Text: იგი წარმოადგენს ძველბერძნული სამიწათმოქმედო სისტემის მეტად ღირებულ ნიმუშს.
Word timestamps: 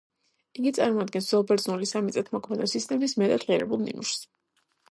იგი 0.61 0.71
წარმოადგენს 0.77 1.27
ძველბერძნული 1.33 1.89
სამიწათმოქმედო 1.91 2.69
სისტემის 2.73 3.17
მეტად 3.23 3.47
ღირებულ 3.51 3.87
ნიმუშს. 3.87 4.27